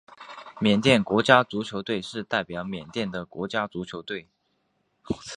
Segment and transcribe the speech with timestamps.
[0.59, 4.27] 缅甸国家足球队是代表缅甸的国家足球队。